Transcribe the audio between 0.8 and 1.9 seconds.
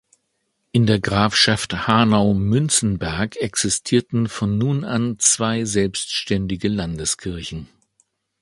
der Grafschaft